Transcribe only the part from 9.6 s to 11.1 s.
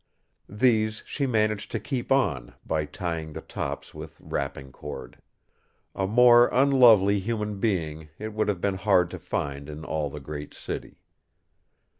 in all the great city.